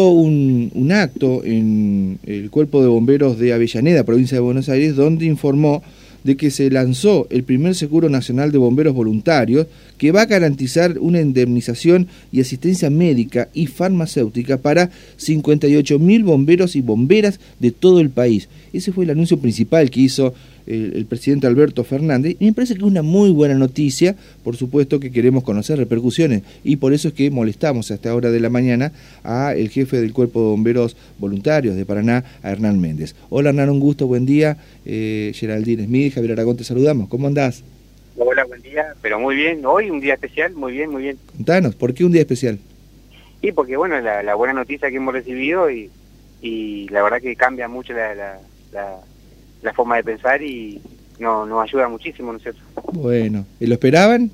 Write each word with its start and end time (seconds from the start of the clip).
Un, 0.00 0.70
un, 0.76 0.92
acto 0.92 1.42
en 1.42 2.20
el 2.24 2.50
Cuerpo 2.50 2.80
de 2.80 2.86
Bomberos 2.86 3.36
de 3.36 3.52
Avellaneda, 3.52 4.04
provincia 4.04 4.36
de 4.36 4.42
Buenos 4.42 4.68
Aires, 4.68 4.94
donde 4.94 5.26
informó 5.26 5.82
de 6.22 6.36
que 6.36 6.52
se 6.52 6.70
lanzó 6.70 7.26
el 7.30 7.42
primer 7.42 7.74
seguro 7.74 8.08
nacional 8.08 8.52
de 8.52 8.58
bomberos 8.58 8.94
voluntarios 8.94 9.66
que 9.96 10.12
va 10.12 10.22
a 10.22 10.26
garantizar 10.26 11.00
una 11.00 11.20
indemnización 11.20 12.06
y 12.30 12.40
asistencia 12.40 12.90
médica 12.90 13.48
y 13.52 13.66
farmacéutica 13.66 14.58
para 14.58 14.88
58.000 15.18 16.22
bomberos 16.22 16.76
y 16.76 16.80
bomberas 16.80 17.40
de 17.58 17.72
todo 17.72 17.98
el 17.98 18.10
país. 18.10 18.48
Ese 18.72 18.92
fue 18.92 19.02
el 19.02 19.10
anuncio 19.10 19.40
principal 19.40 19.90
que 19.90 20.02
hizo 20.02 20.32
el, 20.68 20.92
el, 20.94 21.06
presidente 21.06 21.46
Alberto 21.46 21.82
Fernández 21.84 22.36
y 22.38 22.46
me 22.46 22.52
parece 22.52 22.74
que 22.74 22.80
es 22.80 22.86
una 22.86 23.02
muy 23.02 23.30
buena 23.30 23.54
noticia, 23.54 24.14
por 24.44 24.56
supuesto 24.56 25.00
que 25.00 25.10
queremos 25.10 25.42
conocer 25.42 25.78
repercusiones 25.78 26.42
y 26.62 26.76
por 26.76 26.92
eso 26.92 27.08
es 27.08 27.14
que 27.14 27.30
molestamos 27.30 27.90
a 27.90 27.94
esta 27.94 28.14
hora 28.14 28.30
de 28.30 28.40
la 28.40 28.50
mañana 28.50 28.92
a 29.24 29.54
el 29.54 29.70
jefe 29.70 30.00
del 30.00 30.12
Cuerpo 30.12 30.40
de 30.40 30.46
Bomberos 30.50 30.96
Voluntarios 31.18 31.74
de 31.74 31.84
Paraná, 31.84 32.24
a 32.42 32.50
Hernán 32.50 32.80
Méndez. 32.80 33.14
Hola 33.30 33.50
Hernán, 33.50 33.70
un 33.70 33.80
gusto, 33.80 34.06
buen 34.06 34.26
día. 34.26 34.56
Eh, 34.84 35.32
Geraldine 35.34 35.84
Smith, 35.84 36.14
Javier 36.14 36.32
Aragón, 36.32 36.56
te 36.56 36.64
saludamos. 36.64 37.08
¿Cómo 37.08 37.26
andás? 37.26 37.64
Hola, 38.16 38.44
buen 38.44 38.62
día, 38.62 38.94
pero 39.00 39.20
muy 39.20 39.36
bien. 39.36 39.64
Hoy 39.64 39.90
un 39.90 40.00
día 40.00 40.14
especial, 40.14 40.52
muy 40.54 40.72
bien, 40.72 40.90
muy 40.90 41.02
bien. 41.02 41.18
Contanos, 41.36 41.74
¿por 41.74 41.94
qué 41.94 42.04
un 42.04 42.12
día 42.12 42.22
especial? 42.22 42.58
Y 43.40 43.52
porque, 43.52 43.76
bueno, 43.76 44.00
la, 44.00 44.22
la 44.22 44.34
buena 44.34 44.54
noticia 44.54 44.90
que 44.90 44.96
hemos 44.96 45.14
recibido 45.14 45.70
y, 45.70 45.90
y 46.42 46.88
la 46.88 47.02
verdad 47.02 47.20
que 47.20 47.36
cambia 47.36 47.68
mucho 47.68 47.92
la, 47.92 48.14
la, 48.14 48.40
la, 48.72 48.96
la 49.62 49.72
forma 49.72 49.96
de 49.96 50.04
pensar 50.04 50.42
y 50.42 50.80
no, 51.18 51.46
nos 51.46 51.62
ayuda 51.62 51.88
muchísimo, 51.88 52.32
¿no 52.32 52.38
es 52.38 52.42
cierto? 52.42 52.60
Bueno, 52.92 53.44
¿y 53.60 53.66
lo 53.66 53.74
esperaban? 53.74 54.30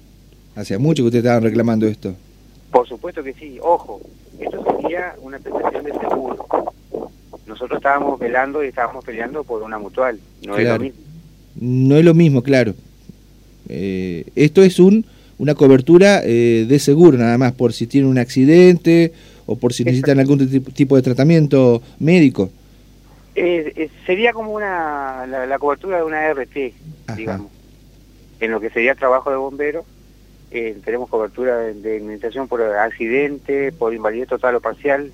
Hacía 0.57 0.79
mucho 0.79 1.03
que 1.03 1.07
ustedes 1.07 1.25
estaban 1.25 1.43
reclamando 1.43 1.87
esto. 1.87 2.15
Por 2.71 2.87
supuesto 2.87 3.23
que 3.23 3.33
sí. 3.33 3.59
Ojo, 3.61 4.01
esto 4.39 4.65
sería 4.81 5.15
una 5.23 5.39
prestación 5.39 5.85
de 5.85 5.93
seguro. 5.93 6.47
Nosotros 7.47 7.79
estábamos 7.79 8.19
velando 8.19 8.65
y 8.65 8.69
estábamos 8.69 9.05
peleando 9.05 9.45
por 9.45 9.63
una 9.63 9.79
mutual. 9.79 10.19
No 10.47 10.55
claro. 10.55 10.61
es 10.61 10.79
lo 10.79 10.79
mismo. 10.81 11.01
No 11.57 11.97
es 11.97 12.05
lo 12.05 12.15
mismo, 12.15 12.43
claro. 12.43 12.75
Eh, 13.69 14.27
esto 14.35 14.63
es 14.63 14.79
un 14.79 15.07
una 15.39 15.55
cobertura 15.55 16.23
eh, 16.25 16.67
de 16.69 16.79
seguro 16.79 17.19
nada 17.19 17.39
más, 17.39 17.53
por 17.53 17.73
si 17.73 17.87
tienen 17.87 18.11
un 18.11 18.19
accidente 18.19 19.13
o 19.47 19.57
por 19.57 19.73
si 19.73 19.85
necesitan 19.85 20.21
algún 20.21 20.49
tipo 20.75 20.97
de 20.97 21.03
tratamiento 21.03 21.83
médico. 21.99 22.51
Eh, 23.35 23.73
eh, 23.77 23.91
sería 24.07 24.33
como 24.33 24.53
una 24.53 25.27
la, 25.27 25.47
la, 25.47 25.59
cobertura 25.59 25.99
de 25.99 26.05
una 26.05 26.33
RT, 26.33 26.73
Ajá. 27.07 27.17
digamos. 27.17 27.51
En 28.41 28.51
lo 28.51 28.61
que 28.61 28.71
sería 28.71 28.95
trabajo 28.95 29.31
de 29.31 29.37
bombero, 29.37 29.85
eh, 30.51 30.77
tenemos 30.85 31.09
cobertura 31.09 31.59
de, 31.59 31.75
de 31.75 31.97
indemnización 31.99 32.47
por 32.47 32.63
accidente, 32.63 33.73
por 33.73 33.95
invalidez 33.95 34.29
total 34.29 34.55
o 34.57 34.61
parcial, 34.61 35.11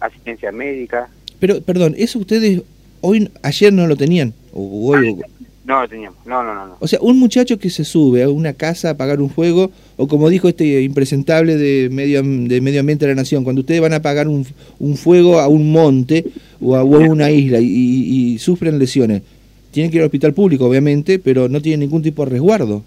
asistencia 0.00 0.52
médica. 0.52 1.08
Pero, 1.40 1.60
perdón, 1.62 1.94
¿eso 1.96 2.18
ustedes 2.18 2.62
hoy, 3.00 3.30
ayer 3.42 3.72
no 3.72 3.86
lo 3.86 3.96
tenían? 3.96 4.34
O 4.52 4.90
hoy, 4.90 5.20
ah, 5.22 5.26
no 5.64 5.80
lo 5.80 5.88
teníamos, 5.88 6.18
no, 6.26 6.42
no, 6.42 6.54
no, 6.54 6.66
no. 6.66 6.76
O 6.78 6.86
sea, 6.86 6.98
un 7.00 7.18
muchacho 7.18 7.58
que 7.58 7.70
se 7.70 7.84
sube 7.84 8.22
a 8.22 8.28
una 8.28 8.52
casa 8.52 8.88
a 8.88 8.92
apagar 8.92 9.20
un 9.20 9.30
fuego, 9.30 9.70
o 9.96 10.06
como 10.06 10.28
dijo 10.28 10.48
este 10.48 10.82
impresentable 10.82 11.56
de 11.56 11.88
medio, 11.90 12.22
de 12.22 12.60
medio 12.60 12.80
ambiente 12.80 13.06
de 13.06 13.14
la 13.14 13.20
nación, 13.22 13.44
cuando 13.44 13.60
ustedes 13.60 13.80
van 13.80 13.94
a 13.94 13.96
apagar 13.96 14.28
un, 14.28 14.46
un 14.78 14.96
fuego 14.96 15.40
a 15.40 15.48
un 15.48 15.72
monte 15.72 16.26
o 16.60 16.76
a, 16.76 16.82
o 16.82 16.96
a 16.96 17.08
una 17.08 17.30
isla 17.30 17.60
y, 17.60 17.66
y, 17.66 18.34
y, 18.34 18.38
sufren 18.38 18.78
lesiones, 18.78 19.22
tienen 19.70 19.90
que 19.90 19.96
ir 19.96 20.02
al 20.02 20.06
hospital 20.06 20.34
público, 20.34 20.66
obviamente, 20.66 21.18
pero 21.18 21.48
no 21.48 21.62
tienen 21.62 21.80
ningún 21.80 22.02
tipo 22.02 22.24
de 22.24 22.32
resguardo. 22.32 22.82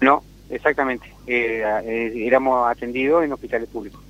No, 0.00 0.22
exactamente. 0.50 1.06
Eh, 1.26 1.62
eh, 1.84 2.12
éramos 2.26 2.70
atendidos 2.70 3.24
en 3.24 3.32
hospitales 3.32 3.68
públicos. 3.68 4.00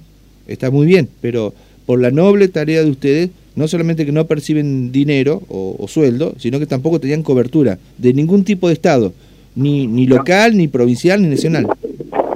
Está 0.47 0.71
muy 0.71 0.87
bien, 0.87 1.09
pero 1.21 1.53
por 1.87 2.01
la 2.01 2.11
noble 2.11 2.49
tarea 2.49 2.83
de 2.83 2.91
ustedes, 2.91 3.31
no 3.57 3.69
solamente 3.69 4.05
que 4.05 4.13
no 4.13 4.27
perciben 4.27 4.91
dinero 4.93 5.43
o, 5.49 5.77
o, 5.79 5.89
sueldo, 5.89 6.35
sino 6.39 6.59
que 6.59 6.67
tampoco 6.67 7.01
tenían 7.01 7.23
cobertura 7.23 7.79
de 7.99 8.13
ningún 8.13 8.45
tipo 8.45 8.69
de 8.69 8.75
Estado, 8.75 9.13
ni, 9.55 9.87
ni 9.87 10.07
local, 10.07 10.57
ni 10.57 10.69
provincial, 10.69 11.23
ni 11.23 11.29
nacional. 11.29 11.69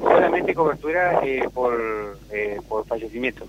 Solamente 0.02 0.54
cobertura 0.54 1.20
eh, 1.24 1.42
por, 1.52 2.18
eh, 2.32 2.58
por 2.68 2.86
fallecimiento. 2.86 3.46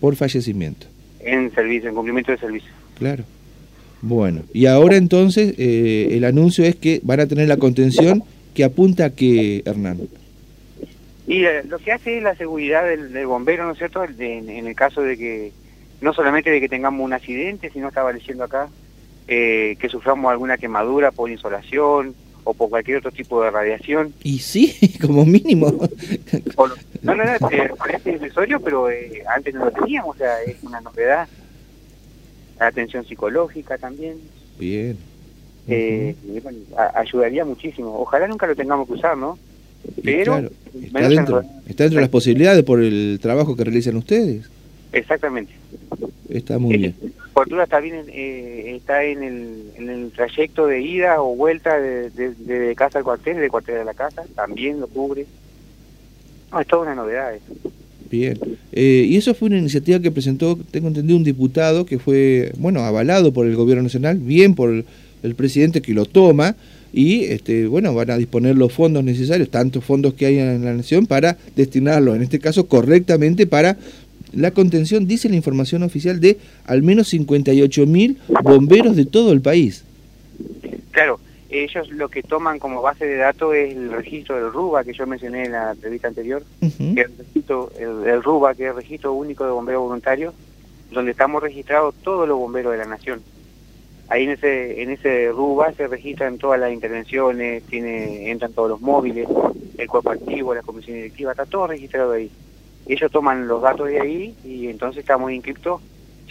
Por 0.00 0.16
fallecimiento. 0.16 0.86
En 1.20 1.54
servicio, 1.54 1.88
en 1.88 1.94
cumplimiento 1.94 2.32
de 2.32 2.38
servicio. 2.38 2.70
Claro. 2.98 3.24
Bueno, 4.00 4.42
y 4.52 4.66
ahora 4.66 4.96
entonces 4.96 5.54
eh, 5.58 6.08
el 6.10 6.24
anuncio 6.24 6.64
es 6.64 6.74
que 6.74 7.00
van 7.04 7.20
a 7.20 7.26
tener 7.26 7.46
la 7.46 7.56
contención 7.56 8.24
que 8.52 8.64
apunta 8.64 9.06
a 9.06 9.10
que, 9.10 9.62
Hernán. 9.64 10.00
Y 11.28 11.44
eh, 11.44 11.62
lo 11.68 11.78
que 11.78 11.92
hace 11.92 12.18
es 12.18 12.22
la 12.24 12.34
seguridad 12.34 12.84
del, 12.84 13.12
del 13.12 13.26
bombero, 13.26 13.64
¿no 13.64 13.72
es 13.72 13.78
cierto? 13.78 14.04
De, 14.04 14.38
en, 14.38 14.50
en 14.50 14.66
el 14.66 14.74
caso 14.74 15.02
de 15.02 15.16
que 15.16 15.52
no 16.02 16.12
solamente 16.12 16.50
de 16.50 16.60
que 16.60 16.68
tengamos 16.68 17.04
un 17.04 17.12
accidente, 17.12 17.70
sino 17.70 17.88
estaba 17.88 18.12
leyendo 18.12 18.44
acá, 18.44 18.68
eh, 19.28 19.76
que 19.78 19.88
suframos 19.88 20.30
alguna 20.30 20.58
quemadura 20.58 21.12
por 21.12 21.30
insolación 21.30 22.14
o 22.44 22.54
por 22.54 22.70
cualquier 22.70 22.98
otro 22.98 23.12
tipo 23.12 23.42
de 23.42 23.50
radiación. 23.50 24.12
Y 24.24 24.40
sí, 24.40 24.98
como 25.00 25.24
mínimo. 25.24 25.68
O, 26.56 26.68
no, 26.68 27.14
no, 27.14 27.14
no, 27.14 27.50
eh, 27.50 27.70
parece 27.78 28.12
irrisorio, 28.12 28.60
pero 28.60 28.90
eh, 28.90 29.22
antes 29.32 29.54
no 29.54 29.64
lo 29.64 29.70
teníamos, 29.70 30.16
o 30.16 30.18
sea, 30.18 30.42
es 30.42 30.56
una 30.62 30.80
novedad. 30.80 31.28
La 32.58 32.66
atención 32.66 33.06
psicológica 33.06 33.78
también. 33.78 34.18
Bien. 34.58 34.96
Eh, 35.68 36.16
uh 36.24 36.34
-huh. 36.34 36.42
bueno, 36.42 36.58
a, 36.76 37.00
ayudaría 37.00 37.44
muchísimo. 37.44 37.96
Ojalá 38.00 38.26
nunca 38.26 38.48
lo 38.48 38.56
tengamos 38.56 38.88
que 38.88 38.94
usar, 38.94 39.16
¿no? 39.16 39.38
Pero 40.02 40.32
claro, 40.32 40.50
está, 40.82 41.08
dentro, 41.08 41.40
está 41.66 41.84
dentro 41.84 41.96
de 41.96 42.00
las 42.00 42.08
posibilidades 42.08 42.64
por 42.64 42.80
el 42.82 43.18
trabajo 43.22 43.54
que 43.56 43.64
realizan 43.64 43.96
ustedes. 43.96 44.50
Exactamente. 44.92 45.61
Está 46.28 46.58
muy 46.58 46.76
bien. 46.76 46.94
La 47.02 47.32
cobertura 47.34 47.64
está 47.64 47.80
bien, 47.80 48.04
eh, 48.08 48.74
está 48.76 49.04
en 49.04 49.22
el, 49.22 49.62
en 49.76 49.90
el 49.90 50.10
trayecto 50.12 50.66
de 50.66 50.80
ida 50.80 51.20
o 51.22 51.34
vuelta 51.34 51.78
de, 51.78 52.10
de, 52.10 52.34
de, 52.34 52.74
casa 52.74 52.98
al 52.98 53.04
cuartel, 53.04 53.38
de 53.38 53.48
cuartel 53.48 53.78
a 53.78 53.84
la 53.84 53.94
casa, 53.94 54.24
también 54.34 54.80
lo 54.80 54.86
cubre. 54.86 55.26
No, 56.50 56.60
es 56.60 56.66
toda 56.66 56.82
una 56.82 56.94
novedad 56.94 57.34
eso. 57.34 57.52
Bien. 58.10 58.38
Eh, 58.72 59.06
y 59.08 59.16
eso 59.16 59.34
fue 59.34 59.48
una 59.48 59.58
iniciativa 59.58 59.98
que 60.00 60.10
presentó, 60.10 60.58
tengo 60.70 60.88
entendido, 60.88 61.16
un 61.16 61.24
diputado 61.24 61.86
que 61.86 61.98
fue, 61.98 62.52
bueno, 62.58 62.80
avalado 62.80 63.32
por 63.32 63.46
el 63.46 63.56
gobierno 63.56 63.84
nacional, 63.84 64.18
bien 64.18 64.54
por 64.54 64.70
el, 64.70 64.84
el 65.22 65.34
presidente 65.34 65.80
que 65.80 65.94
lo 65.94 66.04
toma, 66.04 66.54
y 66.92 67.24
este, 67.24 67.66
bueno, 67.66 67.94
van 67.94 68.10
a 68.10 68.18
disponer 68.18 68.56
los 68.56 68.72
fondos 68.72 69.02
necesarios, 69.02 69.48
tantos 69.48 69.82
fondos 69.82 70.12
que 70.14 70.26
hay 70.26 70.38
en 70.38 70.64
la 70.64 70.74
nación, 70.74 71.06
para 71.06 71.38
destinarlos, 71.56 72.16
en 72.16 72.22
este 72.22 72.38
caso, 72.38 72.66
correctamente 72.66 73.46
para 73.46 73.78
la 74.32 74.50
contención, 74.50 75.06
dice 75.06 75.28
la 75.28 75.36
información 75.36 75.82
oficial, 75.82 76.20
de 76.20 76.38
al 76.66 76.82
menos 76.82 77.08
58 77.08 77.86
mil 77.86 78.18
bomberos 78.42 78.96
de 78.96 79.04
todo 79.04 79.32
el 79.32 79.40
país. 79.40 79.84
Claro, 80.90 81.20
ellos 81.50 81.90
lo 81.90 82.08
que 82.08 82.22
toman 82.22 82.58
como 82.58 82.82
base 82.82 83.06
de 83.06 83.16
datos 83.16 83.54
es 83.54 83.76
el 83.76 83.92
registro 83.92 84.36
del 84.36 84.52
RUBA 84.52 84.84
que 84.84 84.92
yo 84.92 85.06
mencioné 85.06 85.44
en 85.44 85.52
la 85.52 85.72
entrevista 85.72 86.08
anterior, 86.08 86.42
uh 86.60 86.66
-huh. 86.66 86.94
que 86.94 87.00
es 87.02 87.06
el, 87.10 87.18
registro, 87.18 87.72
el, 87.78 88.08
el, 88.08 88.22
RUBA, 88.22 88.54
que 88.54 88.64
es 88.64 88.70
el 88.70 88.76
registro 88.76 89.12
único 89.12 89.44
de 89.44 89.52
bomberos 89.52 89.82
voluntarios, 89.82 90.34
donde 90.90 91.10
estamos 91.10 91.42
registrados 91.42 91.94
todos 92.02 92.28
los 92.28 92.38
bomberos 92.38 92.72
de 92.72 92.78
la 92.78 92.86
nación. 92.86 93.22
Ahí 94.08 94.24
en 94.24 94.30
ese, 94.30 94.82
en 94.82 94.90
ese 94.90 95.30
RUBA 95.30 95.72
se 95.72 95.86
registran 95.86 96.36
todas 96.38 96.60
las 96.60 96.72
intervenciones, 96.72 97.62
tiene, 97.64 98.30
entran 98.30 98.52
todos 98.52 98.68
los 98.68 98.80
móviles, 98.80 99.26
el 99.78 99.88
cuerpo 99.88 100.10
activo, 100.10 100.54
la 100.54 100.62
comisión 100.62 100.96
directiva, 100.96 101.32
está 101.32 101.46
todo 101.46 101.66
registrado 101.66 102.12
ahí 102.12 102.30
ellos 102.86 103.10
toman 103.10 103.46
los 103.46 103.62
datos 103.62 103.88
de 103.88 104.00
ahí 104.00 104.34
y 104.44 104.66
entonces 104.68 105.00
estamos 105.00 105.32
inscriptos 105.32 105.80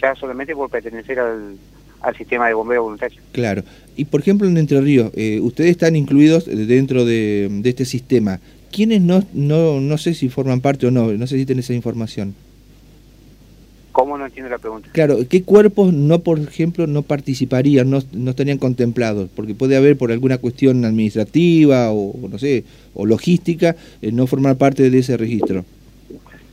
ya 0.00 0.14
solamente 0.14 0.54
por 0.54 0.68
pertenecer 0.70 1.18
al, 1.18 1.56
al 2.00 2.16
sistema 2.16 2.48
de 2.48 2.54
bombeo 2.54 2.82
voluntario. 2.82 3.20
Claro. 3.32 3.62
Y 3.96 4.04
por 4.06 4.20
ejemplo 4.20 4.48
en 4.48 4.56
Entre 4.56 4.80
Ríos, 4.80 5.12
eh, 5.14 5.40
ustedes 5.40 5.70
están 5.70 5.96
incluidos 5.96 6.46
dentro 6.46 7.04
de, 7.04 7.48
de 7.50 7.70
este 7.70 7.84
sistema. 7.84 8.40
¿Quiénes 8.70 9.02
no, 9.02 9.22
no, 9.34 9.80
no 9.80 9.98
sé 9.98 10.14
si 10.14 10.28
forman 10.28 10.60
parte 10.60 10.86
o 10.86 10.90
no? 10.90 11.12
No 11.12 11.26
sé 11.26 11.36
si 11.36 11.46
tienen 11.46 11.60
esa 11.60 11.74
información. 11.74 12.34
¿Cómo 13.92 14.16
no 14.16 14.24
entiendo 14.24 14.48
la 14.48 14.56
pregunta? 14.56 14.88
Claro, 14.92 15.18
¿qué 15.28 15.42
cuerpos 15.42 15.92
no, 15.92 16.20
por 16.20 16.38
ejemplo, 16.38 16.86
no 16.86 17.02
participarían, 17.02 17.90
no, 17.90 18.02
no 18.12 18.30
estarían 18.30 18.56
contemplados? 18.56 19.28
Porque 19.36 19.54
puede 19.54 19.76
haber 19.76 19.98
por 19.98 20.10
alguna 20.10 20.38
cuestión 20.38 20.86
administrativa 20.86 21.92
o, 21.92 22.14
no 22.26 22.38
sé, 22.38 22.64
o 22.94 23.04
logística, 23.04 23.76
eh, 24.00 24.10
no 24.10 24.26
formar 24.26 24.56
parte 24.56 24.88
de 24.88 24.98
ese 24.98 25.18
registro. 25.18 25.66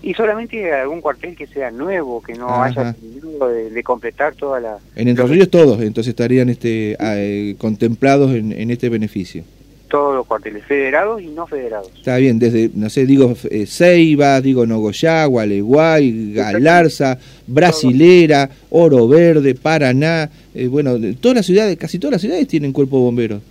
Y 0.02 0.14
solamente 0.14 0.72
algún 0.72 1.02
cuartel 1.02 1.36
que 1.36 1.46
sea 1.48 1.72
nuevo, 1.72 2.22
que 2.22 2.34
no 2.34 2.48
Ajá. 2.48 2.66
haya 2.66 2.94
terminado 2.94 3.50
de, 3.50 3.70
de, 3.70 3.84
completar 3.84 4.34
toda 4.34 4.60
la... 4.62 4.78
En 4.96 5.10
Entre 5.10 5.26
Ríos 5.28 5.50
todos, 5.50 5.82
entonces 5.82 6.12
estarían 6.12 6.50
este, 6.50 6.96
eh, 7.00 7.56
contemplados 7.58 8.32
en, 8.32 8.54
en, 8.54 8.72
este 8.72 8.88
beneficio. 8.88 9.44
Todos 9.90 10.16
los 10.16 10.26
cuarteles, 10.26 10.64
federados 10.64 11.22
y 11.22 11.28
no 11.28 11.48
federados. 11.48 11.92
Está 11.98 12.16
bien, 12.16 12.40
desde, 12.40 12.70
no 12.76 12.90
sé, 12.90 13.06
digo 13.06 13.34
eh, 13.50 13.66
Ceiba, 13.66 14.40
digo 14.40 14.66
Nogoyá, 14.66 15.26
Gualeguay, 15.26 16.34
Galarza, 16.34 17.18
Brasilera, 17.46 18.50
Oro 18.70 19.08
Verde, 19.08 19.54
Paraná, 19.56 20.30
eh, 20.54 20.68
bueno, 20.68 20.96
todas 21.20 21.38
las 21.38 21.46
ciudades, 21.46 21.78
casi 21.78 22.00
todas 22.00 22.14
las 22.14 22.22
ciudades 22.22 22.48
tienen 22.48 22.72
cuerpo 22.72 22.98
de 22.98 23.04
bomberos. 23.04 23.42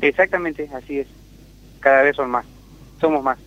Exactamente, 0.00 0.68
así 0.74 0.98
es. 0.98 1.06
Cada 1.78 2.02
vez 2.02 2.16
son 2.16 2.30
más, 2.30 2.44
somos 3.00 3.22
más. 3.22 3.38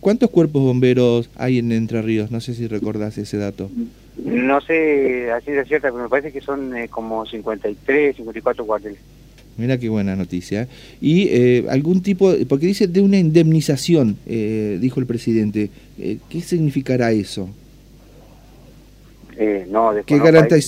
¿Cuántos 0.00 0.30
cuerpos 0.30 0.62
bomberos 0.62 1.30
hay 1.36 1.58
en 1.58 1.72
Entre 1.72 2.02
Ríos? 2.02 2.30
No 2.30 2.40
sé 2.40 2.54
si 2.54 2.66
recordás 2.66 3.18
ese 3.18 3.36
dato. 3.36 3.70
No 4.16 4.60
sé 4.60 5.30
así 5.32 5.50
de 5.50 5.64
cierta, 5.64 5.90
pero 5.90 6.04
me 6.04 6.08
parece 6.08 6.32
que 6.32 6.40
son 6.40 6.76
eh, 6.76 6.88
como 6.88 7.26
53, 7.26 8.16
54 8.16 8.64
cuarteles. 8.64 8.98
Mira 9.56 9.78
qué 9.78 9.88
buena 9.88 10.16
noticia. 10.16 10.68
Y 11.00 11.28
eh, 11.28 11.66
algún 11.68 12.02
tipo, 12.02 12.32
porque 12.48 12.66
dice 12.66 12.86
de 12.86 13.00
una 13.00 13.18
indemnización, 13.18 14.16
eh, 14.26 14.78
dijo 14.80 15.00
el 15.00 15.06
presidente. 15.06 15.70
¿Qué 15.96 16.40
significará 16.40 17.12
eso? 17.12 17.48
no, 19.68 19.92
que 20.06 20.20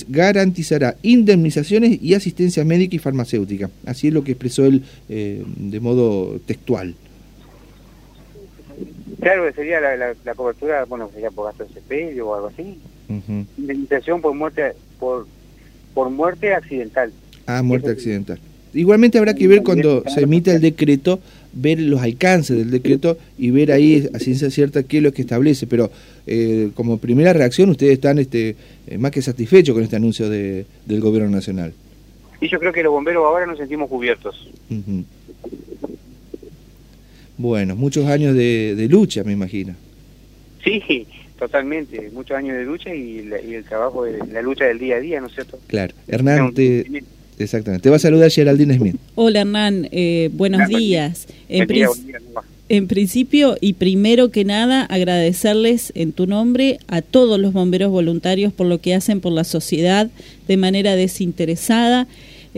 garantizará 0.09 0.97
indemnizaciones 1.01 1.99
y 2.01 2.13
asistencia 2.13 2.65
médica 2.65 2.97
y 2.97 2.99
farmacéutica. 2.99 3.69
Así 3.85 4.09
es 4.09 4.13
lo 4.13 4.25
que 4.25 4.33
expresó 4.33 4.65
él 4.65 4.83
de 5.07 5.79
modo 5.79 6.37
textual. 6.45 6.93
Claro, 9.27 9.53
sería 9.53 9.81
la, 9.81 9.97
la, 9.97 10.35
cobertura, 10.35 10.85
bueno, 10.85 11.09
sería 11.13 11.31
por 11.31 11.47
gasto 11.47 11.65
de 11.65 11.73
sepelio 11.73 12.29
o 12.29 12.35
algo 12.35 12.47
así. 12.47 12.79
Indemnización 13.57 14.21
por 14.21 14.33
muerte 14.33 14.71
por 14.97 15.27
por 15.93 16.09
muerte 16.09 16.53
accidental. 16.53 17.11
Ah, 17.45 17.61
muerte 17.61 17.91
accidental. 17.91 18.39
Igualmente 18.73 19.17
habrá 19.17 19.33
que 19.33 19.49
ver 19.49 19.63
cuando 19.63 20.01
se 20.07 20.21
emita 20.21 20.53
el 20.53 20.61
decreto, 20.61 21.19
ver 21.51 21.77
los 21.77 22.01
alcances 22.01 22.55
del 22.55 22.71
decreto 22.71 23.17
y 23.37 23.51
ver 23.51 23.73
ahí 23.73 24.09
a 24.13 24.19
ciencia 24.19 24.49
cierta 24.49 24.83
qué 24.83 24.99
es 24.99 25.03
lo 25.03 25.11
que 25.11 25.23
establece. 25.23 25.67
Pero 25.67 25.91
eh, 26.25 26.69
como 26.73 26.97
primera 26.97 27.33
reacción, 27.33 27.69
ustedes 27.69 27.91
están 27.91 28.19
este, 28.19 28.55
eh, 28.87 28.97
más 28.97 29.11
que 29.11 29.21
satisfechos 29.21 29.73
con 29.75 29.83
este 29.83 29.97
anuncio 29.97 30.29
de, 30.29 30.65
del 30.85 31.01
Gobierno 31.01 31.29
Nacional. 31.29 31.73
Y 32.39 32.47
yo 32.47 32.59
creo 32.59 32.71
que 32.71 32.81
los 32.81 32.93
bomberos 32.93 33.25
ahora 33.25 33.45
nos 33.45 33.57
sentimos 33.57 33.89
cubiertos. 33.89 34.49
Bueno, 37.37 37.75
muchos 37.75 38.07
años 38.07 38.35
de, 38.35 38.75
de 38.75 38.87
lucha, 38.87 39.23
me 39.23 39.33
imagino. 39.33 39.75
Sí, 40.63 41.07
Totalmente, 41.37 42.09
muchos 42.13 42.35
años 42.35 42.57
de 42.57 42.65
lucha 42.65 42.95
y, 42.95 43.19
el 43.19 43.63
trabajo 43.63 44.05
de 44.05 44.17
la 44.31 44.41
lucha 44.41 44.65
del 44.65 44.79
día 44.79 44.95
a 44.95 44.99
día, 44.99 45.21
¿no 45.21 45.27
es 45.27 45.33
cierto? 45.33 45.59
Claro. 45.67 45.93
Hernán, 46.07 46.51
te, 46.53 47.03
exactamente. 47.37 47.83
Te 47.83 47.89
va 47.91 47.97
a 47.97 47.99
saludar 47.99 48.31
Geraldine 48.31 48.75
Smith. 48.75 48.95
Hola 49.13 49.41
Hernán, 49.41 49.87
eh, 49.91 50.31
buenos 50.33 50.67
días. 50.67 51.27
En, 51.47 51.67
en 52.69 52.87
principio 52.87 53.55
y 53.61 53.73
primero 53.73 54.31
que 54.31 54.45
nada 54.45 54.83
agradecerles 54.85 55.91
en 55.93 56.11
tu 56.11 56.25
nombre 56.25 56.79
a 56.87 57.03
todos 57.03 57.39
los 57.39 57.53
bomberos 57.53 57.91
voluntarios 57.91 58.51
por 58.51 58.65
lo 58.65 58.81
que 58.81 58.95
hacen 58.95 59.21
por 59.21 59.31
la 59.31 59.43
sociedad 59.43 60.09
de 60.47 60.57
manera 60.57 60.95
desinteresada 60.95 62.07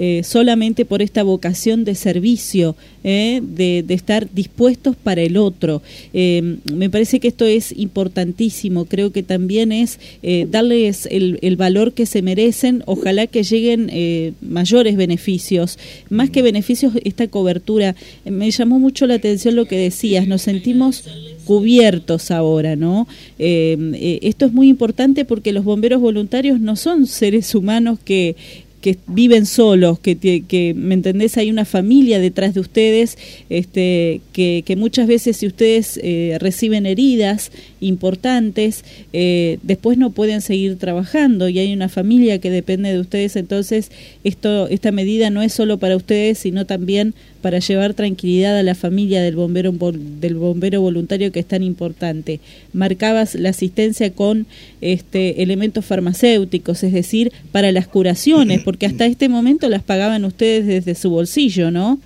eh, 0.02 0.24
solamente 0.24 0.86
por 0.86 1.02
esta 1.02 1.24
vocación 1.24 1.84
de 1.84 1.94
servicio, 1.94 2.78
eh, 3.04 3.42
de, 3.44 3.84
estar 3.90 4.30
dispuestos 4.34 4.96
para 4.96 5.22
el 5.22 5.36
otro. 5.36 5.82
Eh, 6.14 6.56
me 6.74 6.90
parece 6.90 7.20
que 7.20 7.28
esto 7.28 7.46
es 7.46 7.78
importantísimo, 7.78 8.86
creo 8.86 9.12
que 9.12 9.24
también 9.24 9.74
es 9.74 10.00
darles 10.48 11.06
el, 11.12 11.58
valor 11.58 11.92
que 11.92 12.06
se 12.06 12.22
merecen, 12.22 12.82
ojalá 12.86 13.28
que 13.28 13.44
lleguen 13.44 14.36
mayores 14.40 14.96
beneficios, 14.96 15.78
más 16.10 16.30
que 16.30 16.44
beneficios, 16.44 16.94
esta 17.04 17.28
cobertura. 17.28 17.94
Me 18.24 18.50
llamó 18.52 18.80
mucho 18.80 19.06
la 19.06 19.16
atención 19.16 19.58
lo 19.58 19.66
que 19.66 19.78
decías, 19.78 20.30
nos 20.30 20.44
sentimos 20.44 21.04
cubiertos 21.44 22.32
ahora, 22.32 22.78
¿no? 22.78 23.06
esto 23.38 24.46
es 24.46 24.54
muy 24.54 24.70
importante 24.70 25.26
porque 25.26 25.52
los 25.52 25.66
bomberos 25.66 26.00
voluntarios 26.00 26.62
no 26.62 26.78
son 26.78 27.06
seres 27.06 27.54
humanos 27.54 28.00
que 28.06 28.38
que 28.82 28.98
viven 29.08 29.46
solos, 29.46 30.00
que, 30.00 30.18
que, 30.18 30.74
¿me 30.74 30.94
entendés? 30.94 31.38
Hay 31.38 31.50
una 31.50 31.66
familia 31.66 32.20
detrás 32.20 32.54
de 32.54 32.60
ustedes, 32.60 33.18
este, 33.50 34.22
que, 34.34 34.64
que 34.66 34.76
muchas 34.76 35.08
veces 35.08 35.38
si 35.38 35.48
ustedes 35.48 36.00
eh, 36.02 36.38
reciben 36.40 36.86
heridas 36.86 37.52
importantes, 37.82 38.86
eh, 39.14 39.60
después 39.64 39.98
no 39.98 40.12
pueden 40.12 40.42
seguir 40.42 40.78
trabajando 40.78 41.50
y 41.50 41.60
hay 41.60 41.74
una 41.74 41.90
familia 41.90 42.40
que 42.40 42.50
depende 42.50 42.92
de 42.92 43.00
ustedes, 43.00 43.36
entonces 43.36 43.92
esto, 44.24 44.68
esta 44.68 44.92
medida 44.92 45.30
no 45.30 45.42
es 45.42 45.54
solo 45.54 45.78
para 45.78 45.96
ustedes, 45.96 46.40
sino 46.40 46.66
también 46.66 47.14
para 47.42 47.60
llevar 47.60 47.94
tranquilidad 47.94 48.58
a 48.58 48.64
la 48.64 48.76
familia 48.76 49.22
del 49.22 49.36
bombero, 49.36 49.72
del 49.72 50.36
bombero 50.36 50.82
voluntario 50.82 51.32
que 51.32 51.40
es 51.40 51.48
tan 51.48 51.64
importante. 51.64 52.40
Marcabas 52.74 53.36
la 53.36 53.50
asistencia 53.50 54.14
con 54.14 54.46
este, 54.82 55.42
elementos 55.42 55.86
farmacéuticos, 55.86 56.84
es 56.84 56.94
decir, 56.94 57.32
para 57.52 57.72
las 57.72 57.88
curaciones, 57.88 58.62
porque 58.64 58.86
hasta 58.86 59.06
este 59.06 59.30
momento 59.30 59.70
las 59.70 59.84
pagaban 59.84 60.26
ustedes 60.26 60.66
desde 60.66 60.96
su 60.96 61.10
bolsillo, 61.10 61.72
¿no? 61.72 62.00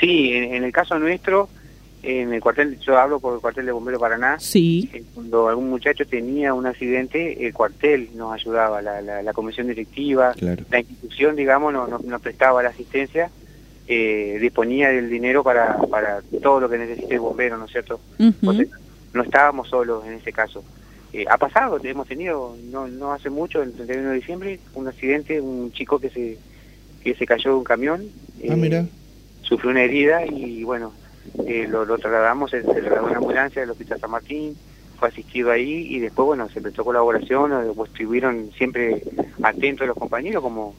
Sí, 0.00 0.32
en, 0.32 0.62
el 0.62 0.72
caso 0.72 0.98
nuestro, 0.98 1.48
en 2.04 2.32
el 2.32 2.40
cuartel, 2.40 2.78
yo 2.78 2.96
hablo 2.96 3.18
por 3.18 3.34
el 3.34 3.40
cuartel 3.40 3.66
de 3.66 3.72
Bombero 3.72 3.98
Paraná. 3.98 4.38
Sí. 4.38 4.88
Eh, 4.92 5.02
cuando 5.12 5.48
algún 5.48 5.68
muchacho 5.68 6.06
tenía 6.06 6.54
un 6.54 6.66
accidente, 6.66 7.44
el 7.44 7.52
cuartel 7.52 8.10
nos 8.14 8.32
ayudaba, 8.32 8.80
la, 8.80 9.02
la, 9.02 9.32
comisión 9.32 9.66
directiva, 9.66 10.34
la 10.70 10.78
institución, 10.78 11.34
digamos, 11.34 11.72
nos, 11.72 12.04
nos 12.04 12.20
prestaba 12.20 12.62
la 12.62 12.68
asistencia 12.68 13.30
eh, 13.88 14.38
disponía 14.38 14.90
del 14.90 15.08
dinero 15.08 15.42
para, 15.42 15.78
para 15.90 16.20
todo 16.42 16.60
lo 16.60 16.68
que 16.68 16.76
necesite 16.76 17.14
el 17.14 17.20
bombero, 17.20 17.56
¿no 17.56 17.64
es 17.64 17.72
cierto? 17.72 17.98
no 19.14 19.22
estábamos 19.22 19.68
solos 19.68 20.04
en 20.06 20.12
ese 20.12 20.32
caso. 20.32 20.62
Eh, 21.12 21.24
ha 21.28 21.38
pasado, 21.38 21.80
hemos 21.82 22.06
tenido, 22.06 22.54
no, 22.64 22.86
no 22.86 23.12
hace 23.12 23.30
mucho, 23.30 23.62
el 23.62 23.72
31 23.72 24.10
de 24.10 24.14
diciembre, 24.16 24.60
un 24.74 24.88
accidente, 24.88 25.40
un 25.40 25.72
chico 25.72 25.98
que 25.98 26.10
se, 26.10 26.38
que 27.02 27.14
se 27.14 27.24
cayó 27.24 27.52
de 27.52 27.56
un 27.56 27.64
camión, 27.64 28.04
ah, 28.50 28.56
mira. 28.56 28.80
Eh, 28.80 28.88
sufrió 29.40 29.70
una 29.70 29.82
herida 29.82 30.26
y 30.26 30.64
bueno, 30.64 30.92
eh, 31.46 31.66
lo, 31.66 31.86
lo, 31.86 31.96
trasladamos, 31.96 32.50
se, 32.50 32.60
se 32.60 32.82
trasladó 32.82 33.06
una 33.06 33.16
ambulancia 33.16 33.62
del 33.62 33.70
Hospital 33.70 34.00
San 34.00 34.10
Martín, 34.10 34.54
fue 34.98 35.08
asistido 35.08 35.50
ahí 35.50 35.86
y 35.88 36.00
después, 36.00 36.26
bueno, 36.26 36.50
se 36.50 36.60
prestó 36.60 36.84
colaboración, 36.84 37.72
pues 37.74 37.90
estuvieron 37.90 38.50
siempre 38.52 39.02
atentos 39.42 39.86
los 39.86 39.96
compañeros 39.96 40.42
como 40.42 40.74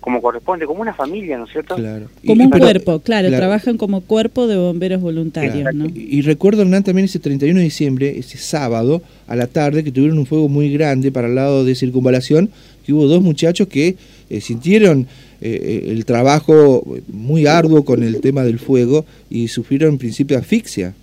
como 0.00 0.22
corresponde, 0.22 0.66
como 0.66 0.82
una 0.82 0.94
familia, 0.94 1.36
¿no 1.36 1.44
es 1.46 1.52
cierto? 1.52 1.74
Claro. 1.74 2.06
Como 2.24 2.44
un 2.44 2.50
cuerpo, 2.50 3.00
claro, 3.00 3.28
trabajan 3.30 3.76
como 3.76 4.02
cuerpo 4.02 4.46
de 4.46 4.56
bomberos 4.56 5.00
voluntarios, 5.00 5.74
¿no? 5.74 5.86
Y, 5.86 6.22
recuerdo, 6.22 6.62
Hernán, 6.62 6.84
también 6.84 7.06
ese 7.06 7.18
31 7.18 7.58
de 7.58 7.64
diciembre, 7.64 8.18
ese 8.18 8.38
sábado, 8.38 9.02
a 9.26 9.34
la 9.34 9.46
tarde, 9.46 9.82
que 9.82 9.90
tuvieron 9.90 10.18
un 10.18 10.26
fuego 10.26 10.48
muy 10.48 10.72
grande 10.72 11.10
para 11.10 11.28
el 11.28 11.34
lado 11.34 11.64
de 11.64 11.74
circunvalación, 11.74 12.50
que 12.84 12.92
hubo 12.92 13.06
dos 13.06 13.22
muchachos 13.22 13.66
que 13.66 13.96
eh, 14.30 14.40
sintieron 14.40 15.08
eh, 15.40 15.82
eh, 15.86 15.90
el 15.90 16.04
trabajo 16.04 16.84
muy 17.08 17.46
arduo 17.46 17.84
con 17.84 18.02
el 18.02 18.20
tema 18.20 18.44
del 18.44 18.58
fuego 18.58 19.04
y 19.28 19.48
sufrieron 19.48 19.90
en 19.90 19.98
principio 19.98 20.38
asfixia. 20.38 20.94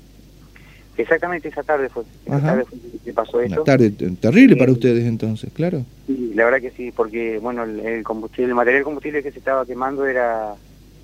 Exactamente 0.95 1.50
esa 1.50 1.63
tarde 1.63 1.90
fue, 1.90 2.04
esa 2.25 2.42
tarde 2.42 2.66
fue 2.66 2.78
que 3.04 3.13
pasó 3.13 3.42
esto. 3.42 3.56
Una 3.56 3.63
tarde 3.63 3.92
terrible 3.92 4.56
para 4.56 4.72
ustedes 4.72 5.06
entonces, 5.06 5.51
claro. 5.54 5.86
Sí, 6.06 6.31
la 6.36 6.45
verdad 6.45 6.62
que 6.62 6.72
sí, 6.72 6.92
porque 6.92 7.40
bueno, 7.40 7.63
el, 7.63 8.03
combustible, 8.03 8.50
el 8.50 8.56
material 8.56 8.84
combustible 8.84 9.24
que 9.24 9.32
se 9.32 9.39
estaba 9.39 9.65
quemando 9.65 10.06
era 10.06 10.56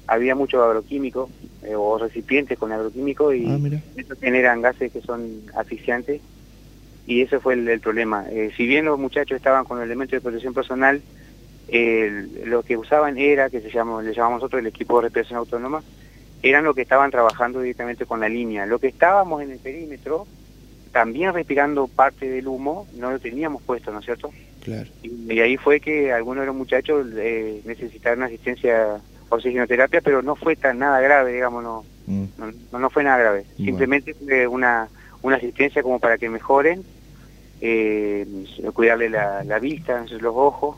había 0.05 0.35
mucho 0.35 0.63
agroquímico 0.63 1.29
eh, 1.63 1.75
o 1.75 1.97
recipientes 1.97 2.57
con 2.57 2.71
agroquímico 2.71 3.31
y 3.33 3.45
ah, 3.47 3.59
eso 3.95 4.15
generan 4.19 4.61
gases 4.61 4.91
que 4.91 5.01
son 5.01 5.43
asfixiantes 5.55 6.21
y 7.05 7.21
ese 7.21 7.39
fue 7.39 7.55
el, 7.55 7.79
problema. 7.79 8.25
Eh, 8.29 8.51
si 8.55 8.67
bien 8.67 8.85
los 8.85 8.99
muchachos 8.99 9.37
estaban 9.37 9.65
con 9.65 9.81
elementos 9.81 10.11
de 10.11 10.21
protección 10.21 10.53
personal, 10.53 11.01
lo 12.45 12.63
que 12.63 12.77
usaban 12.77 13.17
era, 13.17 13.49
que 13.49 13.61
se 13.61 13.71
llama, 13.71 14.01
le 14.01 14.13
llamamos 14.13 14.41
nosotros 14.41 14.59
el 14.59 14.67
equipo 14.67 14.97
de 14.97 15.03
respiración 15.03 15.39
autónoma, 15.39 15.83
eran 16.41 16.63
los 16.63 16.75
que 16.75 16.81
estaban 16.81 17.11
trabajando 17.11 17.61
directamente 17.61 18.05
con 18.05 18.19
la 18.19 18.29
línea. 18.29 18.65
Lo 18.65 18.79
que 18.79 18.87
estábamos 18.87 19.41
en 19.41 19.51
el 19.51 19.59
perímetro, 19.59 20.25
también 20.91 21.33
respirando 21.33 21.87
parte 21.87 22.29
del 22.29 22.47
humo, 22.47 22.87
no 22.95 23.11
lo 23.11 23.19
teníamos 23.19 23.61
puesto, 23.61 23.91
¿no 23.91 23.99
es 23.99 24.05
cierto? 24.05 24.31
Claro. 24.63 24.89
Y, 25.03 25.39
ahí 25.39 25.57
fue 25.57 25.79
que 25.79 26.11
algunos 26.11 26.41
de 26.41 26.47
los 26.47 26.55
muchachos 26.55 27.07
eh, 27.15 27.61
necesitaron 27.65 28.23
asistencia 28.23 28.99
oxigenoterapia, 29.29 30.01
pero 30.01 30.21
no 30.21 30.35
fue 30.35 30.55
tan 30.55 30.79
nada 30.79 30.99
grave, 31.01 31.33
digamos, 31.33 31.63
no, 31.63 31.85
mm. 32.07 32.25
no, 32.71 32.89
fue 32.89 33.03
nada 33.03 33.17
grave. 33.17 33.45
Simplemente 33.57 34.13
fue 34.13 34.47
una, 34.47 34.87
una 35.21 35.37
asistencia 35.37 35.83
como 35.83 35.99
para 35.99 36.17
que 36.17 36.29
mejoren, 36.29 36.83
eh, 37.61 38.25
cuidarle 38.73 39.09
la, 39.09 39.43
la 39.43 39.59
vista, 39.59 40.05
los 40.19 40.35
ojos, 40.35 40.77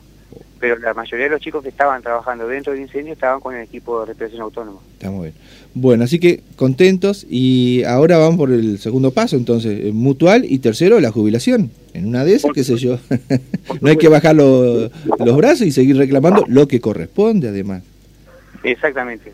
pero 0.62 0.78
la 0.78 0.94
mayoría 0.94 1.26
de 1.26 1.32
los 1.32 1.42
chicos 1.42 1.64
que 1.64 1.70
estaban 1.70 2.04
trabajando 2.04 2.48
dentro 2.48 2.72
del 2.72 2.84
incendio 2.84 3.14
estaban 3.14 3.40
con 3.40 3.56
el 3.56 3.64
equipo 3.64 4.00
de 4.00 4.06
represión 4.06 4.44
autónoma. 4.44 4.80
Está 4.94 5.10
muy 5.10 5.24
bien. 5.24 5.34
Bueno, 5.74 6.04
así 6.04 6.20
que 6.20 6.42
contentos 6.56 7.26
y 7.28 7.84
ahora 7.84 8.20
vamos 8.20 8.38
por 8.38 8.52
el 8.52 8.78
segundo 8.78 9.10
paso, 9.12 9.38
entonces, 9.38 9.88
eh, 9.88 9.92
mutual 9.92 10.46
y 10.46 10.60
tercero, 10.60 11.00
la 11.00 11.12
jubilación. 11.12 11.72
En 11.96 12.06
una 12.06 12.24
de 12.24 12.36
esas, 12.36 12.52
qué 12.54 12.64
sé 12.64 12.76
yo, 12.78 13.00
no 13.82 13.90
hay 13.90 13.98
que 13.98 14.08
bajar 14.08 14.36
los 14.36 14.92
brazos 15.36 15.66
y 15.66 15.72
seguir 15.72 15.98
reclamando 15.98 16.46
lo 16.48 16.68
que 16.68 16.80
corresponde 16.80 17.50
además. 17.50 17.82
Exactamente, 18.64 19.34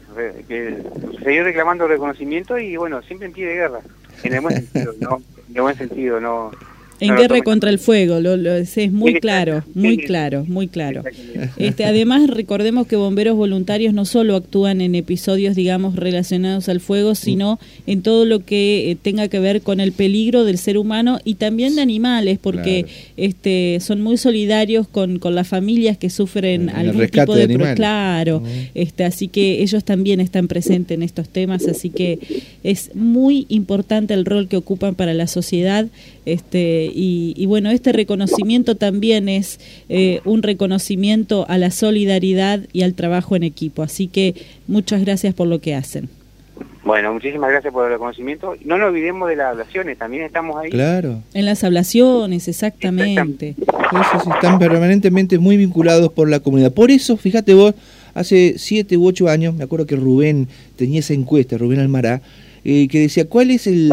seguir 1.21 1.43
reclamando 1.43 1.89
reconocimiento 1.89 2.57
y 2.57 2.77
bueno, 2.77 3.01
siempre 3.01 3.27
en 3.27 3.33
pie 3.33 3.47
de 3.47 3.55
guerra, 3.55 3.79
en 4.23 4.33
el 4.33 4.39
buen 4.39 4.55
sentido, 4.55 4.93
¿no? 5.01 5.21
En 5.49 5.55
el 5.55 5.61
buen 5.61 5.77
sentido, 5.77 6.21
no 6.21 6.51
En 6.99 7.15
guerra 7.15 7.41
contra 7.41 7.69
el 7.69 7.79
fuego, 7.79 8.19
lo, 8.19 8.35
es 8.55 8.91
muy 8.91 9.19
claro, 9.19 9.63
muy 9.73 9.97
claro, 9.97 10.45
muy 10.47 10.67
claro. 10.67 11.03
Este, 11.57 11.85
además, 11.85 12.27
recordemos 12.27 12.87
que 12.87 12.95
bomberos 12.95 13.35
voluntarios 13.37 13.93
no 13.93 14.05
solo 14.05 14.35
actúan 14.35 14.81
en 14.81 14.95
episodios, 14.95 15.55
digamos, 15.55 15.95
relacionados 15.95 16.69
al 16.69 16.79
fuego, 16.79 17.15
sino 17.15 17.59
en 17.85 18.01
todo 18.01 18.25
lo 18.25 18.43
que 18.45 18.91
eh, 18.91 18.97
tenga 18.99 19.27
que 19.27 19.39
ver 19.39 19.61
con 19.61 19.79
el 19.79 19.91
peligro 19.91 20.43
del 20.43 20.57
ser 20.57 20.77
humano 20.77 21.19
y 21.23 21.35
también 21.35 21.75
de 21.75 21.81
animales, 21.81 22.39
porque 22.41 22.85
este, 23.15 23.79
son 23.81 24.01
muy 24.01 24.17
solidarios 24.17 24.87
con, 24.87 25.19
con 25.19 25.35
las 25.35 25.47
familias 25.47 25.97
que 25.97 26.09
sufren 26.09 26.69
algún 26.69 27.07
tipo 27.09 27.35
de, 27.35 27.47
de 27.47 27.75
claro, 27.75 28.41
este, 28.73 29.03
así 29.03 29.27
que 29.27 29.61
ellos 29.61 29.83
también 29.83 30.19
están 30.19 30.47
presentes 30.47 30.95
en 30.95 31.03
estos 31.03 31.29
temas, 31.29 31.67
así 31.67 31.89
que 31.89 32.19
es 32.63 32.95
muy 32.95 33.45
importante 33.49 34.13
el 34.13 34.25
rol 34.25 34.47
que 34.47 34.57
ocupan 34.57 34.95
para 34.95 35.13
la 35.13 35.27
sociedad, 35.27 35.87
este 36.25 36.86
y, 36.93 37.45
bueno, 37.45 37.69
este 37.71 37.91
reconocimiento 37.91 38.75
también 38.75 39.29
es 39.29 39.59
eh, 39.89 40.21
un 40.25 40.43
reconocimiento 40.43 41.45
a 41.49 41.57
la 41.57 41.71
solidaridad 41.71 42.61
y 42.73 42.83
al 42.83 42.93
trabajo 42.93 43.35
en 43.35 43.43
equipo. 43.43 43.83
Así 43.83 44.07
que 44.07 44.35
muchas 44.67 45.01
gracias 45.01 45.33
por 45.33 45.47
lo 45.47 45.59
que 45.59 45.75
hacen. 45.75 46.09
Bueno, 46.87 47.13
muchísimas 47.13 47.49
gracias 47.49 47.73
por 47.73 47.85
el 47.85 47.91
reconocimiento. 47.91 48.55
No 48.63 48.77
nos 48.77 48.87
olvidemos 48.89 49.27
de 49.27 49.35
las 49.35 49.51
ablaciones, 49.51 49.97
también 49.97 50.23
estamos 50.23 50.55
ahí. 50.55 50.69
Claro. 50.69 51.21
En 51.33 51.45
las 51.45 51.65
ablaciones, 51.65 52.47
exactamente. 52.47 53.55
están 54.33 54.57
permanentemente 54.57 55.37
muy 55.37 55.57
vinculados 55.57 56.13
por 56.13 56.29
la 56.29 56.39
comunidad. 56.39 56.71
Por 56.71 56.89
eso, 56.89 57.17
fíjate 57.17 57.53
vos, 57.53 57.75
hace 58.13 58.55
siete 58.57 58.95
u 58.95 59.05
ocho 59.05 59.27
años, 59.27 59.53
me 59.53 59.65
acuerdo 59.65 59.85
que 59.85 59.97
Rubén 59.97 60.47
tenía 60.77 61.01
esa 61.01 61.13
encuesta, 61.13 61.57
Rubén 61.57 61.79
Almará, 61.79 62.21
eh, 62.63 62.87
que 62.87 62.99
decía, 62.99 63.25
¿cuál 63.25 63.51
es 63.51 63.67
el, 63.67 63.91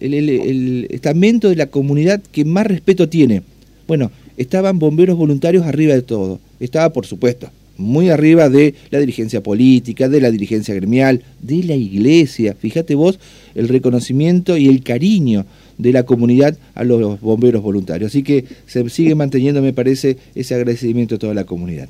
el, 0.00 0.86
estamento 0.90 1.48
de 1.48 1.56
la 1.56 1.66
comunidad 1.66 2.20
que 2.32 2.44
más 2.44 2.66
respeto 2.66 3.08
tiene? 3.08 3.42
Bueno, 3.86 4.10
estaban 4.36 4.78
bomberos 4.78 5.16
voluntarios 5.16 5.66
arriba 5.66 5.94
de 5.94 6.02
todo. 6.02 6.40
Estaba, 6.60 6.92
por 6.92 7.06
supuesto, 7.06 7.50
muy 7.76 8.10
arriba 8.10 8.48
de 8.48 8.74
la 8.90 9.00
dirigencia 9.00 9.42
política, 9.42 10.08
de 10.08 10.20
la 10.20 10.30
dirigencia 10.30 10.74
gremial, 10.74 11.22
de 11.40 11.64
la 11.64 11.74
iglesia. 11.74 12.54
Fíjate 12.54 12.94
vos 12.94 13.18
el 13.54 13.68
reconocimiento 13.68 14.56
y 14.56 14.68
el 14.68 14.82
cariño 14.82 15.46
de 15.78 15.92
la 15.92 16.04
comunidad 16.04 16.56
a 16.74 16.84
los 16.84 17.20
bomberos 17.20 17.62
voluntarios. 17.62 18.12
Así 18.12 18.22
que 18.22 18.44
se 18.66 18.88
sigue 18.90 19.14
manteniendo, 19.14 19.62
me 19.62 19.72
parece, 19.72 20.18
ese 20.34 20.54
agradecimiento 20.54 21.14
a 21.14 21.18
toda 21.18 21.34
la 21.34 21.44
comunidad. 21.44 21.88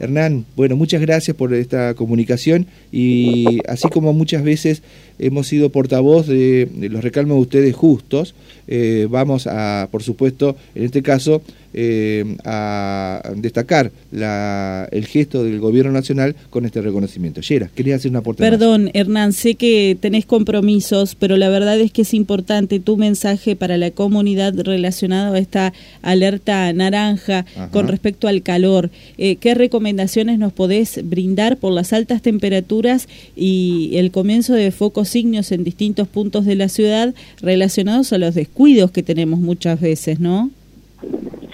Hernán, 0.00 0.46
bueno, 0.56 0.76
muchas 0.76 1.00
gracias 1.02 1.36
por 1.36 1.52
esta 1.52 1.94
comunicación 1.94 2.66
y 2.90 3.58
así 3.68 3.88
como 3.88 4.12
muchas 4.14 4.42
veces 4.42 4.82
hemos 5.18 5.46
sido 5.46 5.70
portavoz 5.70 6.26
de, 6.26 6.68
los 6.90 7.02
recalmos 7.02 7.36
de 7.36 7.42
ustedes 7.42 7.74
justos, 7.74 8.34
eh, 8.68 9.06
vamos 9.10 9.46
a, 9.46 9.88
por 9.90 10.02
supuesto, 10.02 10.56
en 10.74 10.84
este 10.84 11.02
caso, 11.02 11.42
eh, 11.74 12.36
a 12.44 13.32
destacar 13.36 13.92
la, 14.10 14.86
el 14.92 15.06
gesto 15.06 15.42
del 15.42 15.58
gobierno 15.58 15.90
nacional 15.90 16.36
con 16.50 16.66
este 16.66 16.82
reconocimiento. 16.82 17.40
Yera, 17.40 17.70
quería 17.74 17.96
hacer 17.96 18.10
una 18.10 18.18
aportación. 18.18 18.50
Perdón, 18.50 18.90
Hernán, 18.92 19.32
sé 19.32 19.54
que 19.54 19.96
tenés 19.98 20.26
compromisos, 20.26 21.14
pero 21.14 21.38
la 21.38 21.48
verdad 21.48 21.80
es 21.80 21.90
que 21.90 22.02
es 22.02 22.12
importante 22.12 22.78
tu 22.78 22.98
mensaje 22.98 23.56
para 23.56 23.78
la 23.78 23.90
comunidad 23.90 24.52
relacionado 24.54 25.34
a 25.34 25.38
esta 25.38 25.72
alerta 26.02 26.70
naranja 26.74 27.46
con 27.70 27.88
respecto 27.88 28.28
al 28.28 28.42
calor. 28.42 28.90
Eh, 29.16 29.36
¿Qué 29.36 29.54
recomendaciones 29.54 30.38
nos 30.38 30.52
podés 30.52 31.00
brindar 31.04 31.56
por 31.56 31.72
las 31.72 31.94
altas 31.94 32.20
temperaturas 32.20 33.08
y 33.34 33.92
el 33.94 34.10
comienzo 34.10 34.52
de 34.52 34.72
focos 34.72 35.01
signos 35.08 35.52
en 35.52 35.64
distintos 35.64 36.08
puntos 36.08 36.44
de 36.44 36.54
la 36.54 36.68
ciudad 36.68 37.14
relacionados 37.40 38.12
a 38.12 38.18
los 38.18 38.34
descuidos 38.34 38.90
que 38.90 39.02
tenemos 39.02 39.40
muchas 39.40 39.80
veces, 39.80 40.20
¿no? 40.20 40.50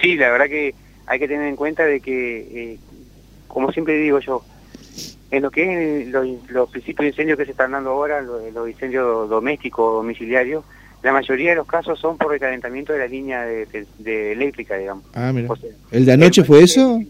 Sí, 0.00 0.16
la 0.16 0.30
verdad 0.30 0.46
que 0.46 0.74
hay 1.06 1.18
que 1.18 1.28
tener 1.28 1.48
en 1.48 1.56
cuenta 1.56 1.84
de 1.84 2.00
que, 2.00 2.38
eh, 2.52 2.78
como 3.46 3.72
siempre 3.72 3.98
digo 3.98 4.20
yo, 4.20 4.44
en 5.30 5.42
lo 5.42 5.50
que 5.50 6.02
es 6.02 6.08
los, 6.08 6.70
principios 6.70 7.04
de 7.04 7.08
incendio 7.08 7.36
que 7.36 7.44
se 7.44 7.50
están 7.50 7.72
dando 7.72 7.90
ahora, 7.90 8.20
los, 8.22 8.68
incendios 8.68 9.28
domésticos, 9.28 9.94
domiciliarios, 9.94 10.64
la 11.02 11.12
mayoría 11.12 11.50
de 11.50 11.56
los 11.56 11.66
casos 11.66 11.98
son 12.00 12.18
por 12.18 12.30
recalentamiento 12.30 12.92
de 12.92 12.98
la 12.98 13.06
línea 13.06 13.44
de, 13.44 14.32
eléctrica, 14.32 14.76
digamos. 14.76 15.04
Ah, 15.14 15.32
mira. 15.32 15.48
¿El 15.90 16.06
de 16.06 16.12
anoche 16.12 16.44
fue 16.44 16.62
eso? 16.62 17.00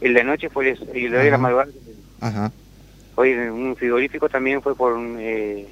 El 0.00 0.14
de 0.14 0.20
anoche 0.20 0.48
fue 0.48 0.70
eso, 0.70 0.84
y 0.94 1.08
lo 1.08 1.18
de 1.18 1.30
la 1.30 1.38
madrugada. 1.38 1.70
Ajá. 2.20 2.52
Hoy 3.20 3.32
un 3.32 3.74
frigorífico 3.74 4.28
también 4.28 4.62
fue 4.62 4.76
por 4.76 4.92
un, 4.92 5.16
eh, 5.18 5.66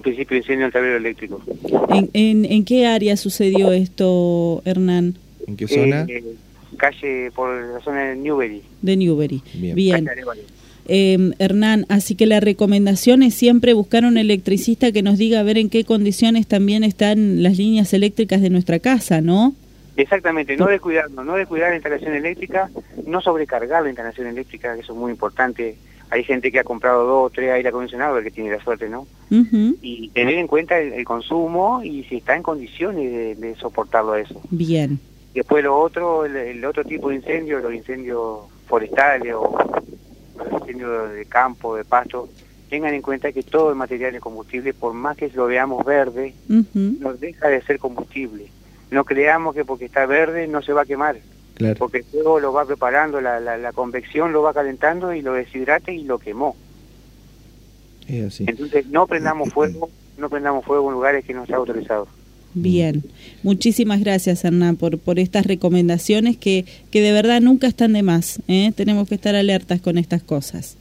principio 0.00 0.36
de 0.36 0.36
incendio 0.36 0.60
en 0.60 0.66
el 0.66 0.72
tablero 0.72 0.96
eléctrico. 0.96 1.42
¿En, 2.12 2.44
en, 2.44 2.64
qué 2.64 2.86
área 2.86 3.16
sucedió 3.16 3.72
esto, 3.72 4.62
Hernán? 4.64 5.16
¿En 5.48 5.56
qué 5.56 5.66
zona? 5.66 6.06
Eh, 6.08 6.22
calle, 6.76 7.32
por 7.34 7.52
la 7.52 7.80
zona 7.80 8.10
de 8.10 8.14
Newbery. 8.14 8.62
De 8.80 8.96
Newbery, 8.96 9.42
bien. 9.74 10.08
Em, 10.86 11.32
Hernán, 11.40 11.84
así 11.88 12.14
que 12.14 12.26
la 12.26 12.38
recomendación 12.38 13.24
es 13.24 13.34
siempre 13.34 13.72
buscar 13.72 14.04
un 14.04 14.16
electricista 14.16 14.92
que 14.92 15.02
nos 15.02 15.18
diga 15.18 15.40
a 15.40 15.42
ver 15.42 15.58
en 15.58 15.70
qué 15.70 15.82
condiciones 15.84 16.46
también 16.46 16.84
están 16.84 17.42
las 17.42 17.58
líneas 17.58 17.92
eléctricas 17.92 18.40
de 18.40 18.50
nuestra 18.50 18.78
casa, 18.78 19.20
¿no? 19.20 19.52
Exactamente, 19.96 20.56
no 20.56 20.68
descuidarnos, 20.68 21.26
no 21.26 21.34
descuidar 21.34 21.70
la 21.70 21.76
instalación 21.76 22.14
eléctrica, 22.14 22.70
no 23.04 23.20
sobrecargar 23.20 23.82
la 23.82 23.88
instalación 23.88 24.28
eléctrica, 24.28 24.76
que 24.76 24.82
eso 24.82 24.92
es 24.92 24.98
muy 24.98 25.10
importante. 25.10 25.74
Hay 26.10 26.24
gente 26.24 26.52
que 26.52 26.60
ha 26.60 26.64
comprado 26.64 27.04
dos 27.06 27.26
o 27.26 27.30
tres 27.30 27.50
aire 27.50 27.68
acondicionados, 27.68 28.22
que 28.22 28.30
tiene 28.30 28.50
la 28.50 28.62
suerte, 28.62 28.88
¿no? 28.88 29.06
Y 29.30 30.10
tener 30.10 30.34
en 30.34 30.46
cuenta 30.46 30.78
el, 30.78 31.04
consumo 31.04 31.82
y 31.82 32.04
si 32.04 32.16
está 32.16 32.36
en 32.36 32.42
condiciones 32.42 33.10
de, 33.10 33.34
de 33.34 33.54
soportarlo 33.56 34.14
eso. 34.14 34.40
Bien. 34.50 35.00
Después 35.34 35.64
lo 35.64 35.76
otro, 35.76 36.24
el, 36.24 36.64
otro 36.64 36.84
tipo 36.84 37.08
de 37.08 37.16
incendios, 37.16 37.60
los 37.60 37.74
incendios 37.74 38.44
forestales 38.68 39.34
o 39.34 39.58
los 40.38 40.60
incendios 40.60 41.12
de 41.12 41.24
campo, 41.26 41.74
de 41.74 41.84
pasto, 41.84 42.28
tengan 42.70 42.94
en 42.94 43.02
cuenta 43.02 43.32
que 43.32 43.42
todo 43.42 43.70
el 43.70 43.76
material 43.76 44.12
de 44.12 44.20
combustible, 44.20 44.72
por 44.72 44.92
más 44.92 45.16
que 45.16 45.28
lo 45.34 45.46
veamos 45.46 45.84
verde, 45.84 46.34
no 46.48 47.14
deja 47.14 47.48
de 47.48 47.62
ser 47.62 47.80
combustible. 47.80 48.46
No 48.92 49.04
creamos 49.04 49.56
que 49.56 49.64
porque 49.64 49.86
está 49.86 50.06
verde 50.06 50.46
no 50.46 50.62
se 50.62 50.72
va 50.72 50.82
a 50.82 50.86
quemar. 50.86 51.16
Porque 51.78 51.98
el 51.98 52.04
fuego 52.04 52.40
lo 52.40 52.52
va 52.52 52.64
preparando, 52.64 53.20
la, 53.20 53.38
la, 53.38 53.72
convección 53.72 54.32
lo 54.32 54.42
va 54.42 54.52
calentando 54.52 55.14
y 55.14 55.22
lo 55.22 55.34
deshidrate 55.34 55.94
y 55.94 56.02
lo 56.04 56.18
quemó. 56.18 56.56
Entonces 58.08 58.86
no 58.88 59.06
prendamos 59.06 59.52
fuego, 59.52 59.88
no 60.18 60.28
prendamos 60.28 60.64
fuego 60.64 60.88
en 60.88 60.94
lugares 60.94 61.24
que 61.24 61.32
no 61.32 61.44
está 61.44 61.56
autorizado. 61.56 62.08
Bien, 62.54 63.02
muchísimas 63.42 64.00
gracias 64.00 64.44
Hernán 64.44 64.76
por, 64.76 64.98
por 64.98 65.18
estas 65.18 65.46
recomendaciones 65.46 66.36
que, 66.36 66.64
que 66.90 67.00
de 67.00 67.12
verdad 67.12 67.40
nunca 67.40 67.66
están 67.66 67.92
de 67.92 68.02
más. 68.02 68.40
¿eh? 68.46 68.72
Tenemos 68.76 69.08
que 69.08 69.16
estar 69.16 69.34
alertas 69.34 69.80
con 69.80 69.98
estas 69.98 70.22
cosas. 70.22 70.76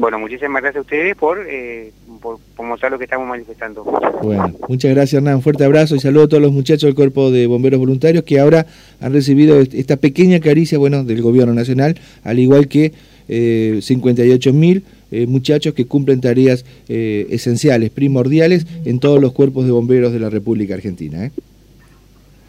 Bueno, 0.00 0.18
muchísimas 0.18 0.62
gracias 0.62 0.78
a 0.78 0.80
ustedes 0.80 1.14
por, 1.14 1.46
eh, 1.48 1.92
por, 2.20 2.38
mostrar 2.64 2.90
lo 2.90 2.98
que 2.98 3.04
estamos 3.04 3.28
manifestando. 3.28 3.84
Bueno, 4.22 4.52
muchas 4.68 4.90
gracias 4.92 5.18
Hernán, 5.18 5.36
un 5.36 5.42
fuerte 5.42 5.64
abrazo 5.64 5.94
y 5.94 6.00
saludo 6.00 6.24
a 6.24 6.28
todos 6.28 6.42
los 6.42 6.52
muchachos 6.52 6.82
del 6.84 6.94
Cuerpo 6.94 7.30
de 7.30 7.46
Bomberos 7.46 7.78
Voluntarios 7.78 8.24
que 8.24 8.40
ahora 8.40 8.66
han 9.00 9.12
recibido 9.12 9.60
esta 9.60 9.96
pequeña 9.96 10.40
caricia 10.40 10.78
bueno, 10.78 11.04
del 11.04 11.22
Gobierno 11.22 11.54
Nacional, 11.54 12.00
al 12.24 12.38
igual 12.38 12.66
que 12.66 12.92
eh, 13.28 13.78
58 13.82 14.52
mil 14.52 14.84
eh, 15.10 15.26
muchachos 15.26 15.74
que 15.74 15.86
cumplen 15.86 16.20
tareas 16.20 16.64
eh, 16.88 17.26
esenciales, 17.30 17.90
primordiales 17.90 18.66
en 18.84 19.00
todos 19.00 19.20
los 19.20 19.32
cuerpos 19.32 19.64
de 19.66 19.72
bomberos 19.72 20.12
de 20.12 20.20
la 20.20 20.30
República 20.30 20.74
Argentina. 20.74 21.26
¿eh? 21.26 21.32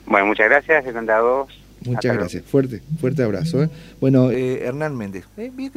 Bueno, 0.05 0.27
muchas 0.27 0.47
gracias, 0.47 0.85
Hernán 0.85 1.07
Muchas 1.83 2.15
gracias, 2.15 2.43
fuerte, 2.43 2.81
fuerte 2.99 3.23
abrazo. 3.23 3.67
Bueno, 3.99 4.29
Hernán 4.29 4.95
Méndez, 4.95 5.25
también 5.35 5.71